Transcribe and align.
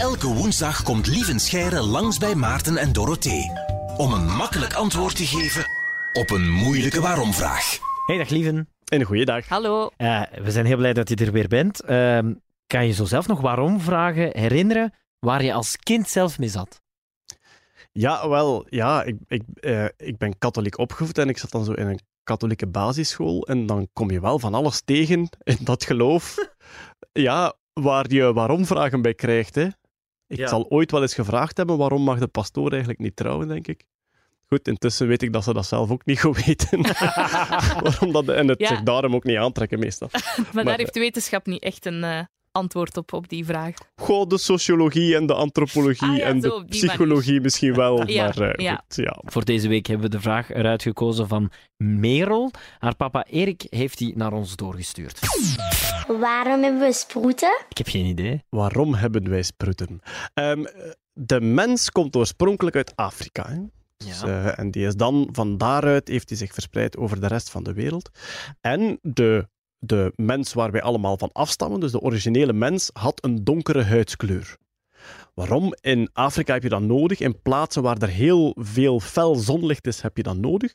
Elke 0.00 0.26
woensdag 0.26 0.82
komt 0.82 1.06
Lieven 1.06 1.40
Scheire 1.40 1.82
langs 1.82 2.18
bij 2.18 2.34
Maarten 2.34 2.76
en 2.76 2.92
Dorothee. 2.92 3.50
Om 3.96 4.12
een 4.12 4.26
makkelijk 4.36 4.74
antwoord 4.74 5.16
te 5.16 5.26
geven 5.26 5.64
op 6.12 6.30
een 6.30 6.50
moeilijke 6.50 7.00
waarom-vraag. 7.00 7.78
Hey, 8.06 8.16
dag 8.16 8.28
Lieven. 8.28 8.68
En 8.84 9.00
een 9.00 9.06
goede 9.06 9.24
dag. 9.24 9.48
Hallo. 9.48 9.90
Uh, 9.98 10.22
we 10.42 10.50
zijn 10.50 10.66
heel 10.66 10.76
blij 10.76 10.92
dat 10.92 11.08
je 11.08 11.14
er 11.14 11.32
weer 11.32 11.48
bent. 11.48 11.82
Uh, 11.88 12.18
kan 12.66 12.86
je 12.86 12.92
zo 12.92 13.04
zelf 13.04 13.26
nog 13.26 13.40
waarom 13.40 13.80
vragen 13.80 14.38
herinneren 14.38 14.94
waar 15.18 15.44
je 15.44 15.52
als 15.52 15.76
kind 15.76 16.08
zelf 16.08 16.38
mee 16.38 16.48
zat? 16.48 16.82
Ja, 17.92 18.28
wel, 18.28 18.66
ja, 18.68 19.02
ik, 19.02 19.16
ik, 19.26 19.42
uh, 19.60 19.84
ik 19.96 20.18
ben 20.18 20.38
katholiek 20.38 20.78
opgevoed 20.78 21.18
en 21.18 21.28
ik 21.28 21.38
zat 21.38 21.50
dan 21.50 21.64
zo 21.64 21.72
in 21.72 21.86
een 21.86 22.00
katholieke 22.22 22.66
basisschool. 22.66 23.46
En 23.46 23.66
dan 23.66 23.88
kom 23.92 24.10
je 24.10 24.20
wel 24.20 24.38
van 24.38 24.54
alles 24.54 24.80
tegen 24.84 25.28
in 25.42 25.58
dat 25.60 25.84
geloof. 25.84 26.36
ja, 27.12 27.54
waar 27.72 28.12
je 28.12 28.32
waarom-vragen 28.32 29.02
bij 29.02 29.14
krijgt. 29.14 29.54
Hè. 29.54 29.68
Ik 30.30 30.36
Ja. 30.38 30.46
zal 30.48 30.66
ooit 30.68 30.90
wel 30.90 31.02
eens 31.02 31.14
gevraagd 31.14 31.56
hebben 31.56 31.76
waarom 31.76 32.02
mag 32.02 32.18
de 32.18 32.26
pastoor 32.26 32.70
eigenlijk 32.70 33.00
niet 33.00 33.16
trouwen, 33.16 33.48
denk 33.48 33.66
ik. 33.66 33.84
Goed, 34.48 34.68
intussen 34.68 35.06
weet 35.06 35.22
ik 35.22 35.32
dat 35.32 35.44
ze 35.44 35.52
dat 35.52 35.66
zelf 35.66 35.90
ook 35.90 36.04
niet 36.04 36.20
goed 36.20 36.44
weten. 36.44 36.80
waarom 37.82 38.12
dat, 38.12 38.28
en 38.28 38.48
het 38.48 38.60
Ja. 38.60 38.66
zich 38.66 38.82
daarom 38.82 39.14
ook 39.14 39.24
niet 39.24 39.36
aantrekken, 39.36 39.78
meestal. 39.78 40.08
Maar, 40.12 40.46
Maar- 40.52 40.64
daar 40.64 40.78
heeft 40.78 40.94
de 40.94 41.00
wetenschap 41.00 41.46
niet 41.46 41.62
echt 41.62 41.86
een 41.86 42.04
eh, 42.04 42.20
antwoord 42.52 42.96
op, 42.96 43.12
op 43.12 43.28
die 43.28 43.44
vraag. 43.44 43.74
Goh, 43.96 44.28
de 44.28 44.38
sociologie 44.38 45.16
en 45.16 45.26
de 45.26 45.34
antropologie 45.34 46.08
Ah 46.08 46.16
ja, 46.16 46.24
en 46.24 46.40
zo, 46.40 46.58
de 46.58 46.64
psychologie 46.64 47.40
misschien 47.40 47.74
wel. 47.74 47.98
Ja, 48.10 48.24
maar 48.24 48.50
eh, 48.50 48.64
ja. 48.64 48.74
goed, 48.74 48.96
ja. 49.04 49.18
Voor 49.24 49.44
deze 49.44 49.68
week 49.68 49.86
hebben 49.86 50.10
we 50.10 50.16
de 50.16 50.22
vraag 50.22 50.50
eruit 50.50 50.82
gekozen 50.82 51.28
van 51.28 51.50
Merel. 51.76 52.50
Haar 52.78 52.96
papa 52.96 53.24
Erik 53.24 53.66
heeft 53.68 53.98
die 53.98 54.16
naar 54.16 54.32
ons 54.32 54.56
doorgestuurd. 54.56 55.18
Waarom 56.20 56.62
hebben 56.62 56.80
we 56.80 56.92
sproeten? 56.92 57.64
Ik 57.68 57.78
heb 57.78 57.88
geen 57.88 58.04
idee. 58.04 58.42
Waarom 58.48 58.94
hebben 58.94 59.30
wij 59.30 59.42
sproeten? 59.42 60.00
Ehm, 60.34 60.64
de 61.12 61.40
mens 61.40 61.90
komt 61.90 62.16
oorspronkelijk 62.16 62.76
uit 62.76 62.96
Afrika. 62.96 63.48
Hè? 63.48 63.58
Dus, 63.96 64.22
eh, 64.22 64.58
en 64.58 64.70
die 64.70 64.86
is 64.86 64.94
dan 64.94 65.28
van 65.32 65.58
daaruit 65.58 66.08
heeft 66.08 66.28
hij 66.28 66.38
zich 66.38 66.52
verspreid 66.52 66.96
over 66.96 67.20
de 67.20 67.26
rest 67.26 67.50
van 67.50 67.62
de 67.62 67.72
wereld. 67.72 68.10
En 68.60 68.98
de, 69.02 69.48
de 69.80 70.12
mens 70.16 70.52
waar 70.52 70.70
wij 70.70 70.82
allemaal 70.82 71.18
van 71.18 71.32
afstammen, 71.32 71.80
dus 71.80 71.92
de 71.92 72.00
originele 72.00 72.52
mens, 72.52 72.90
had 72.92 73.24
een 73.24 73.44
donkere 73.44 73.82
huidskleur. 73.82 74.56
Waarom? 75.34 75.74
In 75.80 76.10
Afrika 76.12 76.52
heb 76.52 76.62
je 76.62 76.68
dat 76.68 76.82
nodig. 76.82 77.20
In 77.20 77.42
plaatsen 77.42 77.82
waar 77.82 77.98
er 77.98 78.08
heel 78.08 78.56
veel 78.58 79.00
fel 79.00 79.34
zonlicht 79.34 79.86
is, 79.86 80.00
heb 80.00 80.16
je 80.16 80.22
dat 80.22 80.36
nodig. 80.36 80.74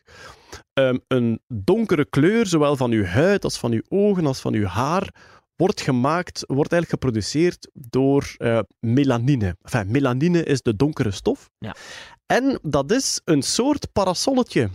Ehm, 0.74 0.98
een 1.08 1.40
donkere 1.48 2.06
kleur, 2.06 2.48
zowel 2.48 2.76
van 2.76 2.92
uw 2.92 3.04
huid 3.04 3.44
als 3.44 3.58
van 3.58 3.72
uw 3.72 3.82
ogen 3.90 4.26
als 4.26 4.40
van 4.40 4.54
uw 4.54 4.66
haar, 4.66 5.14
wordt 5.56 5.82
gemaakt, 5.82 6.44
wordt 6.48 6.72
eigenlijk 6.72 7.04
geproduceerd 7.04 7.70
door 7.74 8.34
eh, 8.38 8.60
melanine. 8.80 9.58
Enfin, 9.62 9.92
melanine 9.92 10.44
is 10.44 10.62
de 10.62 10.76
donkere 10.76 11.12
stof. 11.12 11.50
Ja. 11.58 11.76
En 12.26 12.60
dat 12.62 12.92
is 12.92 13.22
een 13.24 13.42
soort 13.42 13.92
parasolletje 13.92 14.70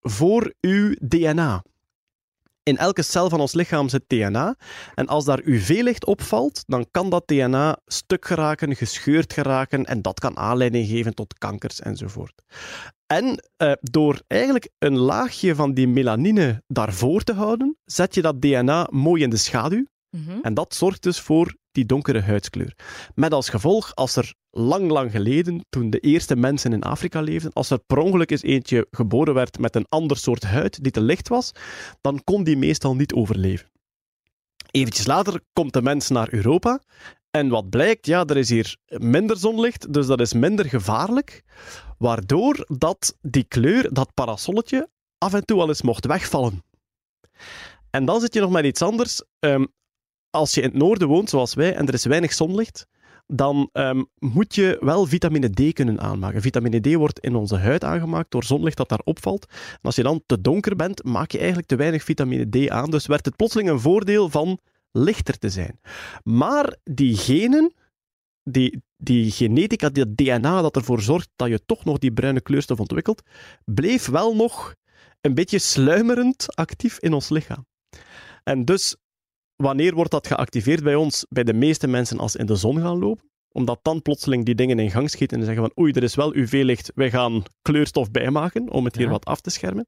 voor 0.00 0.54
uw 0.60 0.94
DNA. 1.00 1.62
In 2.68 2.76
elke 2.76 3.02
cel 3.02 3.28
van 3.28 3.40
ons 3.40 3.54
lichaam 3.54 3.88
zit 3.88 4.04
DNA. 4.06 4.56
En 4.94 5.06
als 5.06 5.24
daar 5.24 5.40
UV-licht 5.44 6.04
opvalt, 6.04 6.64
dan 6.66 6.86
kan 6.90 7.10
dat 7.10 7.26
DNA 7.26 7.78
stuk 7.86 8.26
geraken, 8.26 8.76
gescheurd 8.76 9.32
geraken. 9.32 9.84
En 9.84 10.02
dat 10.02 10.20
kan 10.20 10.36
aanleiding 10.36 10.88
geven 10.88 11.14
tot 11.14 11.38
kankers 11.38 11.80
enzovoort. 11.80 12.42
En 13.06 13.44
eh, 13.56 13.72
door 13.80 14.20
eigenlijk 14.26 14.68
een 14.78 14.98
laagje 14.98 15.54
van 15.54 15.74
die 15.74 15.88
melanine 15.88 16.62
daarvoor 16.66 17.22
te 17.22 17.32
houden, 17.32 17.76
zet 17.84 18.14
je 18.14 18.22
dat 18.22 18.40
DNA 18.40 18.88
mooi 18.90 19.22
in 19.22 19.30
de 19.30 19.36
schaduw. 19.36 19.86
Mhm. 20.16 20.38
En 20.42 20.54
dat 20.54 20.74
zorgt 20.74 21.02
dus 21.02 21.20
voor 21.20 21.56
die 21.72 21.86
donkere 21.86 22.20
huidskleur. 22.20 22.76
Met 23.14 23.32
als 23.32 23.48
gevolg, 23.48 23.94
als 23.94 24.16
er 24.16 24.34
lang, 24.50 24.90
lang 24.90 25.10
geleden, 25.10 25.66
toen 25.68 25.90
de 25.90 25.98
eerste 25.98 26.36
mensen 26.36 26.72
in 26.72 26.82
Afrika 26.82 27.20
leefden, 27.20 27.52
als 27.52 27.70
er 27.70 27.78
per 27.78 27.98
ongeluk 27.98 28.30
eens 28.30 28.42
eentje 28.42 28.86
geboren 28.90 29.34
werd 29.34 29.58
met 29.58 29.76
een 29.76 29.86
ander 29.88 30.16
soort 30.16 30.42
huid 30.42 30.82
die 30.82 30.92
te 30.92 31.00
licht 31.00 31.28
was, 31.28 31.52
dan 32.00 32.24
kon 32.24 32.44
die 32.44 32.56
meestal 32.56 32.94
niet 32.94 33.12
overleven. 33.12 33.70
Eventjes 34.70 35.06
later 35.06 35.40
komt 35.52 35.72
de 35.72 35.82
mens 35.82 36.08
naar 36.08 36.32
Europa 36.32 36.80
en 37.30 37.48
wat 37.48 37.70
blijkt, 37.70 38.06
ja, 38.06 38.24
er 38.24 38.36
is 38.36 38.48
hier 38.48 38.76
minder 38.86 39.36
zonlicht, 39.36 39.92
dus 39.92 40.06
dat 40.06 40.20
is 40.20 40.32
minder 40.32 40.64
gevaarlijk, 40.64 41.42
waardoor 41.98 42.64
dat 42.78 43.16
die 43.20 43.44
kleur, 43.44 43.92
dat 43.92 44.14
parasolletje, 44.14 44.88
af 45.18 45.34
en 45.34 45.44
toe 45.44 45.60
al 45.60 45.68
eens 45.68 45.82
mocht 45.82 46.06
wegvallen. 46.06 46.64
En 47.90 48.04
dan 48.04 48.20
zit 48.20 48.34
je 48.34 48.40
nog 48.40 48.50
met 48.50 48.64
iets 48.64 48.82
anders. 48.82 49.22
Ehm, 49.38 49.64
als 50.36 50.54
je 50.54 50.60
in 50.60 50.68
het 50.68 50.78
noorden 50.78 51.08
woont, 51.08 51.30
zoals 51.30 51.54
wij, 51.54 51.74
en 51.74 51.86
er 51.86 51.94
is 51.94 52.04
weinig 52.04 52.32
zonlicht, 52.32 52.86
dan 53.26 53.68
ehm, 53.72 54.02
moet 54.18 54.54
je 54.54 54.76
wel 54.80 55.06
vitamine 55.06 55.50
D 55.50 55.72
kunnen 55.72 56.00
aanmaken. 56.00 56.40
Vitamine 56.40 56.80
D 56.80 56.94
wordt 56.94 57.20
in 57.20 57.34
onze 57.34 57.56
huid 57.56 57.84
aangemaakt 57.84 58.30
door 58.30 58.44
zonlicht 58.44 58.76
dat 58.76 58.88
daar 58.88 59.00
opvalt. 59.04 59.46
En 59.50 59.78
als 59.82 59.96
je 59.96 60.02
dan 60.02 60.22
te 60.26 60.40
donker 60.40 60.76
bent, 60.76 61.04
maak 61.04 61.30
je 61.30 61.38
eigenlijk 61.38 61.68
te 61.68 61.76
weinig 61.76 62.04
vitamine 62.04 62.48
D 62.48 62.68
aan. 62.68 62.90
Dus 62.90 63.06
werd 63.06 63.24
het 63.24 63.36
plotseling 63.36 63.68
een 63.68 63.80
voordeel 63.80 64.28
van 64.28 64.58
lichter 64.92 65.38
te 65.38 65.50
zijn. 65.50 65.80
Maar 66.22 66.76
die 66.84 67.16
genen, 67.16 67.74
die, 68.42 68.82
die 68.96 69.30
genetica, 69.30 69.88
die 69.88 70.14
DNA 70.14 70.62
dat 70.62 70.76
ervoor 70.76 71.00
zorgt 71.00 71.28
dat 71.36 71.48
je 71.48 71.64
toch 71.66 71.84
nog 71.84 71.98
die 71.98 72.12
bruine 72.12 72.40
kleurstof 72.40 72.80
ontwikkelt, 72.80 73.22
bleef 73.64 74.06
wel 74.06 74.36
nog 74.36 74.74
een 75.20 75.34
beetje 75.34 75.58
sluimerend 75.58 76.56
actief 76.56 76.98
in 76.98 77.12
ons 77.12 77.28
lichaam. 77.28 77.66
En 78.44 78.64
dus 78.64 78.96
wanneer 79.56 79.94
wordt 79.94 80.10
dat 80.10 80.26
geactiveerd 80.26 80.82
bij 80.82 80.94
ons? 80.94 81.26
Bij 81.28 81.44
de 81.44 81.54
meeste 81.54 81.86
mensen 81.86 82.18
als 82.18 82.36
in 82.36 82.46
de 82.46 82.56
zon 82.56 82.80
gaan 82.80 82.98
lopen. 82.98 83.24
Omdat 83.52 83.78
dan 83.82 84.02
plotseling 84.02 84.44
die 84.44 84.54
dingen 84.54 84.78
in 84.78 84.90
gang 84.90 85.10
schieten 85.10 85.38
en 85.38 85.44
zeggen 85.44 85.62
van 85.62 85.84
oei, 85.84 85.92
er 85.92 86.02
is 86.02 86.14
wel 86.14 86.36
UV-licht, 86.36 86.92
wij 86.94 87.10
gaan 87.10 87.42
kleurstof 87.62 88.10
bijmaken 88.10 88.70
om 88.70 88.84
het 88.84 88.96
hier 88.96 89.08
wat 89.08 89.24
af 89.24 89.40
te 89.40 89.50
schermen. 89.50 89.86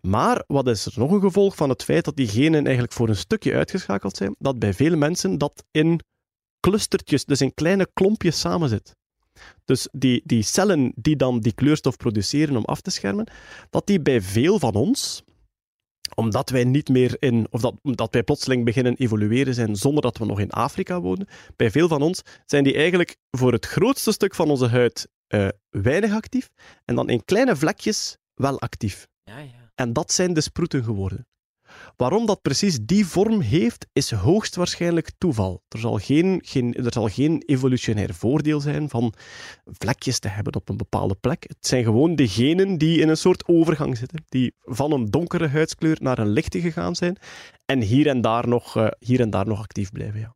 Maar 0.00 0.44
wat 0.46 0.68
is 0.68 0.86
er 0.86 0.92
nog 0.96 1.10
een 1.10 1.20
gevolg 1.20 1.56
van 1.56 1.68
het 1.68 1.84
feit 1.84 2.04
dat 2.04 2.16
die 2.16 2.28
genen 2.28 2.64
eigenlijk 2.64 2.92
voor 2.92 3.08
een 3.08 3.16
stukje 3.16 3.54
uitgeschakeld 3.54 4.16
zijn? 4.16 4.34
Dat 4.38 4.58
bij 4.58 4.74
vele 4.74 4.96
mensen 4.96 5.38
dat 5.38 5.64
in 5.70 6.00
clustertjes, 6.60 7.24
dus 7.24 7.40
in 7.40 7.54
kleine 7.54 7.88
klompjes 7.92 8.40
samen 8.40 8.68
zit. 8.68 8.96
Dus 9.64 9.88
die, 9.92 10.22
die 10.24 10.42
cellen 10.42 10.92
die 10.96 11.16
dan 11.16 11.40
die 11.40 11.52
kleurstof 11.52 11.96
produceren 11.96 12.56
om 12.56 12.64
af 12.64 12.80
te 12.80 12.90
schermen, 12.90 13.26
dat 13.70 13.86
die 13.86 14.00
bij 14.00 14.20
veel 14.20 14.58
van 14.58 14.74
ons, 14.74 15.22
omdat 16.14 16.50
wij 16.50 16.64
niet 16.64 16.88
meer 16.88 17.16
in, 17.18 17.46
of 17.50 17.60
dat, 17.60 17.74
omdat 17.82 18.12
wij 18.12 18.22
plotseling 18.22 18.64
beginnen 18.64 18.96
evolueren 18.96 19.54
zijn 19.54 19.76
zonder 19.76 20.02
dat 20.02 20.18
we 20.18 20.24
nog 20.24 20.40
in 20.40 20.50
Afrika 20.50 21.00
wonen, 21.00 21.28
bij 21.56 21.70
veel 21.70 21.88
van 21.88 22.02
ons 22.02 22.22
zijn 22.44 22.64
die 22.64 22.74
eigenlijk 22.74 23.16
voor 23.30 23.52
het 23.52 23.66
grootste 23.66 24.12
stuk 24.12 24.34
van 24.34 24.50
onze 24.50 24.68
huid 24.68 25.08
eh, 25.26 25.48
weinig 25.70 26.12
actief 26.12 26.50
en 26.84 26.94
dan 26.94 27.08
in 27.08 27.24
kleine 27.24 27.56
vlekjes 27.56 28.16
wel 28.34 28.60
actief. 28.60 29.06
Ja, 29.24 29.38
ja. 29.38 29.70
En 29.74 29.92
dat 29.92 30.12
zijn 30.12 30.32
de 30.32 30.40
sproeten 30.40 30.84
geworden. 30.84 31.26
Waarom 31.96 32.26
dat 32.26 32.42
precies 32.42 32.78
die 32.82 33.06
vorm 33.06 33.40
heeft, 33.40 33.86
is 33.92 34.10
hoogstwaarschijnlijk 34.10 35.10
toeval. 35.18 35.62
Er 35.68 35.78
zal 35.78 35.98
geen, 35.98 36.40
geen, 36.44 36.74
er 36.74 36.92
zal 36.92 37.08
geen 37.08 37.42
evolutionair 37.46 38.14
voordeel 38.14 38.60
zijn 38.60 38.88
van 38.88 39.12
vlekjes 39.64 40.18
te 40.18 40.28
hebben 40.28 40.54
op 40.54 40.68
een 40.68 40.76
bepaalde 40.76 41.14
plek. 41.14 41.44
Het 41.48 41.66
zijn 41.66 41.84
gewoon 41.84 42.16
de 42.16 42.28
genen 42.28 42.78
die 42.78 43.00
in 43.00 43.08
een 43.08 43.16
soort 43.16 43.48
overgang 43.48 43.96
zitten, 43.96 44.24
die 44.28 44.54
van 44.60 44.92
een 44.92 45.06
donkere 45.06 45.48
huidskleur 45.48 45.96
naar 46.00 46.18
een 46.18 46.30
lichte 46.30 46.60
gegaan 46.60 46.96
zijn 46.96 47.16
en 47.64 47.80
hier 47.80 48.06
en 48.06 48.20
daar 48.20 48.48
nog, 48.48 48.76
eh, 48.76 48.86
hier 48.98 49.20
en 49.20 49.30
daar 49.30 49.46
nog 49.46 49.60
actief 49.60 49.90
blijven. 49.90 50.20
Ja. 50.20 50.34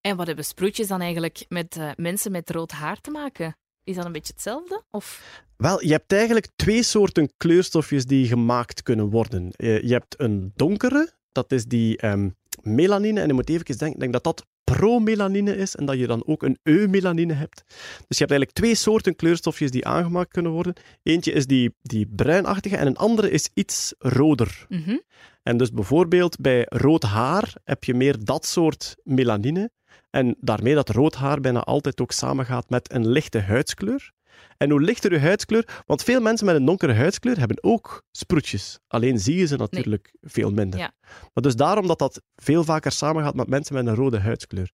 En 0.00 0.16
wat 0.16 0.26
hebben 0.26 0.44
sproetjes 0.44 0.86
dan 0.86 1.00
eigenlijk 1.00 1.44
met 1.48 1.76
eh, 1.76 1.90
mensen 1.96 2.32
met 2.32 2.50
rood 2.50 2.70
haar 2.70 3.00
te 3.00 3.10
maken? 3.10 3.56
Is 3.88 3.94
dat 3.94 4.04
een 4.04 4.12
beetje 4.12 4.32
hetzelfde? 4.32 4.82
Of... 4.90 5.22
Wel, 5.56 5.84
je 5.84 5.92
hebt 5.92 6.12
eigenlijk 6.12 6.48
twee 6.56 6.82
soorten 6.82 7.32
kleurstofjes 7.36 8.06
die 8.06 8.26
gemaakt 8.26 8.82
kunnen 8.82 9.10
worden. 9.10 9.50
Eh, 9.50 9.82
Je 9.82 9.92
hebt 9.92 10.20
een 10.20 10.52
donkere, 10.56 11.12
dat 11.32 11.52
is 11.52 11.64
die 11.64 11.96
ehm, 11.96 12.28
melanine. 12.62 13.20
En 13.20 13.26
je 13.26 13.32
moet 13.32 13.48
even 13.48 13.64
denken, 13.64 13.92
ik 13.92 14.00
denk 14.00 14.12
dat 14.12 14.24
dat 14.24 14.46
promelanine 14.64 15.56
is 15.56 15.76
en 15.76 15.84
dat 15.84 15.98
je 15.98 16.06
dan 16.06 16.26
ook 16.26 16.42
een 16.42 16.58
eumelanine 16.62 17.32
hebt. 17.32 17.62
Dus 18.06 18.18
je 18.18 18.24
hebt 18.24 18.30
eigenlijk 18.30 18.52
twee 18.52 18.74
soorten 18.74 19.16
kleurstofjes 19.16 19.70
die 19.70 19.86
aangemaakt 19.86 20.32
kunnen 20.32 20.52
worden. 20.52 20.74
Eentje 21.02 21.32
is 21.32 21.46
die, 21.46 21.74
die 21.82 22.06
bruinachtige 22.06 22.76
en 22.76 22.86
een 22.86 22.96
andere 22.96 23.30
is 23.30 23.48
iets 23.54 23.94
roder. 23.98 24.66
Mhm. 24.68 24.98
En 25.42 25.56
dus 25.56 25.70
bijvoorbeeld 25.70 26.40
bij 26.40 26.66
rood 26.68 27.02
haar 27.02 27.54
heb 27.64 27.84
je 27.84 27.94
meer 27.94 28.24
dat 28.24 28.46
soort 28.46 28.96
melanine. 29.02 29.70
En 30.10 30.36
daarmee 30.40 30.74
dat 30.74 30.88
rood 30.88 31.14
haar 31.14 31.40
bijna 31.40 31.60
altijd 31.60 32.00
ook 32.00 32.12
samengaat 32.12 32.70
met 32.70 32.92
een 32.92 33.08
lichte 33.08 33.40
huidskleur. 33.40 34.12
En 34.56 34.70
hoe 34.70 34.80
lichter 34.80 35.12
je 35.12 35.18
huidskleur, 35.18 35.82
want 35.86 36.02
veel 36.02 36.20
mensen 36.20 36.46
met 36.46 36.56
een 36.56 36.64
donkere 36.64 36.92
huidskleur 36.92 37.38
hebben 37.38 37.62
ook 37.62 38.02
sproetjes. 38.10 38.78
Alleen 38.86 39.18
zie 39.18 39.36
je 39.36 39.46
ze 39.46 39.56
natuurlijk 39.56 40.14
veel 40.20 40.50
minder. 40.50 40.78
Ja. 40.78 40.92
Maar 41.34 41.42
dus 41.42 41.56
daarom 41.56 41.86
dat 41.86 41.98
dat 41.98 42.22
veel 42.36 42.64
vaker 42.64 42.92
samengaat 42.92 43.34
met 43.34 43.48
mensen 43.48 43.74
met 43.74 43.86
een 43.86 43.94
rode 43.94 44.18
huidskleur. 44.18 44.70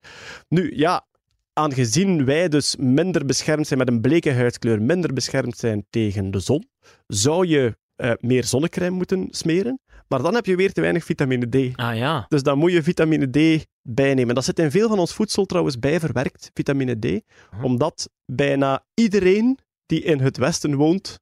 Nu, 0.48 0.76
ja, 0.76 1.06
aangezien 1.52 2.24
wij 2.24 2.48
dus 2.48 2.76
minder 2.76 3.24
beschermd 3.24 3.66
zijn 3.66 3.78
met 3.78 3.88
een 3.88 4.00
bleke 4.00 4.32
huidskleur, 4.32 4.82
minder 4.82 5.12
beschermd 5.12 5.56
zijn 5.56 5.86
tegen 5.90 6.30
de 6.30 6.38
zon, 6.38 6.68
zou 7.06 7.46
je 7.46 7.76
eh, 7.94 8.12
meer 8.20 8.44
zonnecrème 8.44 8.96
moeten 8.96 9.26
smeren. 9.30 9.80
Maar 10.08 10.22
dan 10.22 10.34
heb 10.34 10.46
je 10.46 10.56
weer 10.56 10.72
te 10.72 10.80
weinig 10.80 11.04
vitamine 11.04 11.48
D. 11.48 11.78
Ah 11.78 11.96
ja. 11.96 12.24
Dus 12.28 12.42
dan 12.42 12.58
moet 12.58 12.72
je 12.72 12.82
vitamine 12.82 13.30
D 13.30 13.66
bijnemen. 13.88 14.34
Dat 14.34 14.44
zit 14.44 14.58
in 14.58 14.70
veel 14.70 14.88
van 14.88 14.98
ons 14.98 15.14
voedsel 15.14 15.44
trouwens 15.44 15.78
bij 15.78 16.00
verwerkt, 16.00 16.50
vitamine 16.54 16.98
D, 16.98 17.22
omdat 17.62 18.10
bijna 18.26 18.84
iedereen 18.94 19.58
die 19.86 20.02
in 20.02 20.20
het 20.20 20.36
Westen 20.36 20.74
woont, 20.74 21.20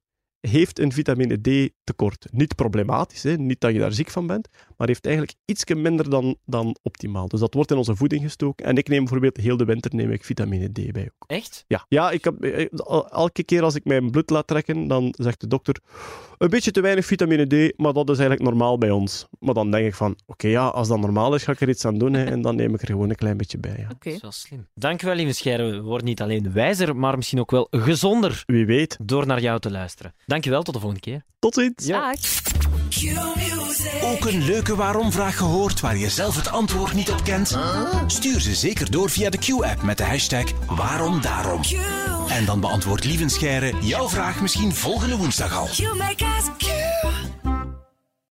heeft 0.49 0.79
een 0.79 0.91
vitamine 0.91 1.41
D 1.41 1.71
tekort. 1.83 2.25
Niet 2.31 2.55
problematisch, 2.55 3.23
hè? 3.23 3.35
niet 3.37 3.59
dat 3.61 3.73
je 3.73 3.79
daar 3.79 3.93
ziek 3.93 4.09
van 4.09 4.27
bent, 4.27 4.47
maar 4.77 4.87
heeft 4.87 5.05
eigenlijk 5.05 5.35
iets 5.45 5.63
minder 5.65 6.09
dan, 6.09 6.35
dan 6.45 6.75
optimaal. 6.81 7.27
Dus 7.27 7.39
dat 7.39 7.53
wordt 7.53 7.71
in 7.71 7.77
onze 7.77 7.95
voeding 7.95 8.21
gestoken. 8.21 8.65
En 8.65 8.77
ik 8.77 8.87
neem 8.87 8.99
bijvoorbeeld 8.99 9.37
heel 9.37 9.57
de 9.57 9.65
winter 9.65 9.95
neem 9.95 10.11
ik 10.11 10.23
vitamine 10.25 10.71
D 10.71 10.91
bij 10.91 11.03
ook. 11.03 11.29
Echt? 11.29 11.65
Ja, 11.67 11.85
ja 11.89 12.11
ik 12.11 12.23
heb, 12.23 12.43
eh, 12.43 12.65
el- 12.71 13.09
elke 13.09 13.43
keer 13.43 13.63
als 13.63 13.75
ik 13.75 13.85
mijn 13.85 14.11
bloed 14.11 14.29
laat 14.29 14.47
trekken, 14.47 14.87
dan 14.87 15.13
zegt 15.17 15.39
de 15.41 15.47
dokter 15.47 15.79
een 16.37 16.49
beetje 16.49 16.71
te 16.71 16.81
weinig 16.81 17.05
vitamine 17.05 17.45
D, 17.71 17.77
maar 17.77 17.93
dat 17.93 18.09
is 18.09 18.17
eigenlijk 18.17 18.49
normaal 18.49 18.77
bij 18.77 18.91
ons. 18.91 19.27
Maar 19.39 19.53
dan 19.53 19.71
denk 19.71 19.85
ik 19.87 19.95
van, 19.95 20.17
oké, 20.25 20.47
ja, 20.47 20.67
als 20.67 20.87
dat 20.87 20.99
normaal 20.99 21.35
is, 21.35 21.43
ga 21.43 21.51
ik 21.51 21.61
er 21.61 21.69
iets 21.69 21.85
aan 21.85 21.97
doen 21.97 22.13
hè, 22.13 22.23
en 22.25 22.41
dan 22.41 22.55
neem 22.55 22.73
ik 22.73 22.81
er 22.81 22.87
gewoon 22.87 23.09
een 23.09 23.15
klein 23.15 23.37
beetje 23.37 23.57
bij. 23.57 23.75
Ja. 23.77 23.87
Oké. 23.93 24.09
Dat 24.09 24.13
is 24.13 24.21
wel 24.21 24.31
slim. 24.31 24.67
Dankjewel, 24.75 25.15
lieve 25.15 25.33
Scheire. 25.33 25.71
We 25.71 25.81
worden 25.81 26.05
niet 26.07 26.21
alleen 26.21 26.51
wijzer, 26.53 26.95
maar 26.95 27.15
misschien 27.15 27.39
ook 27.39 27.51
wel 27.51 27.67
gezonder 27.71 28.43
Wie 28.45 28.65
weet. 28.65 28.97
door 29.01 29.25
naar 29.27 29.41
jou 29.41 29.59
te 29.59 29.71
luisteren. 29.71 30.13
Dankjewel, 30.33 30.63
tot 30.63 30.73
de 30.73 30.79
volgende 30.79 31.05
keer. 31.05 31.23
Tot 31.39 31.53
ziens. 31.53 31.85
Dag. 31.85 32.15
Ook 34.01 34.25
een 34.25 34.43
leuke 34.43 34.75
waarom-vraag 34.75 35.37
gehoord 35.37 35.79
waar 35.79 35.97
je 35.97 36.09
zelf 36.09 36.35
het 36.35 36.47
antwoord 36.47 36.93
niet 36.93 37.11
op 37.11 37.23
kent? 37.23 37.57
Stuur 38.07 38.41
ze 38.41 38.55
zeker 38.55 38.91
door 38.91 39.09
via 39.09 39.29
de 39.29 39.37
Q-app 39.37 39.81
met 39.81 39.97
de 39.97 40.03
hashtag 40.03 40.43
waarom 40.67 41.21
daarom. 41.21 41.61
En 42.29 42.45
dan 42.45 42.59
beantwoordt 42.59 43.03
Lieven 43.03 43.29
Scheire 43.29 43.73
jouw 43.81 44.09
vraag 44.09 44.41
misschien 44.41 44.73
volgende 44.73 45.17
woensdag 45.17 45.57
al. 45.57 45.67